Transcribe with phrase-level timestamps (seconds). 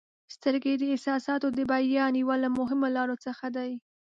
[0.35, 3.71] •سترګې د احساساتو د بیان یوه له مهمو لارو څخه دي.